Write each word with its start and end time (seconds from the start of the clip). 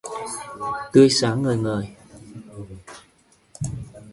Tươi 0.93 1.09
sáng 1.09 1.41
ngời 1.41 1.57
ngời 1.57 1.89